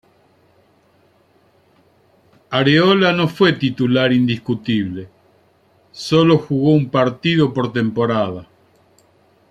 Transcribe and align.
Areola 2.49 3.13
no 3.13 3.27
fue 3.27 3.53
titular 3.53 4.11
indiscutible, 4.11 5.07
solo 5.91 6.39
jugó 6.39 6.73
un 6.73 6.89
partido 6.89 7.53
por 7.53 7.71
temporada. 7.71 8.47